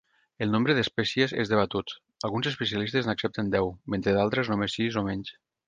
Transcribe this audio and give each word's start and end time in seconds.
El 0.43 0.53
nombre 0.53 0.75
d'espècies 0.77 1.35
és 1.43 1.51
debatut, 1.51 1.93
alguns 2.29 2.49
especialistes 2.53 3.11
n'accepten 3.11 3.55
deu, 3.59 3.73
mentre 3.97 4.17
d'altres 4.19 4.53
només 4.55 4.79
sis 4.81 5.03
o 5.05 5.09
menys. 5.13 5.39